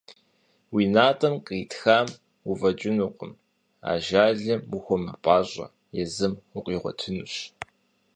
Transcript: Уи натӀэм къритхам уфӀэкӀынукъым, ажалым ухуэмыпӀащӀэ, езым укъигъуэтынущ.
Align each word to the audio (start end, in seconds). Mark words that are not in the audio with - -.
Уи 0.73 0.83
натӀэм 0.93 1.35
къритхам 1.45 2.07
уфӀэкӀынукъым, 2.49 3.33
ажалым 3.91 4.61
ухуэмыпӀащӀэ, 4.77 5.67
езым 6.01 6.33
укъигъуэтынущ. 6.57 7.33